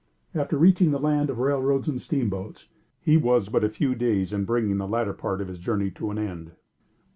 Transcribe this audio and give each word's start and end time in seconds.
After 0.33 0.57
reaching 0.57 0.89
the 0.89 0.97
land 0.99 1.29
of 1.29 1.37
railroads 1.37 1.87
and 1.87 2.01
steamboats, 2.01 2.67
he 3.01 3.17
was 3.17 3.49
but 3.49 3.63
a 3.63 3.69
few 3.69 3.93
days 3.93 4.33
in 4.33 4.45
bringing 4.45 4.79
the 4.79 4.87
latter 4.87 5.13
part 5.13 5.41
of 5.41 5.47
his 5.47 5.59
journey 5.59 5.91
to 5.91 6.09
an 6.09 6.17
end. 6.17 6.53